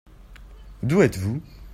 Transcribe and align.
D'où 0.81 1.03
êtes-vous? 1.03 1.43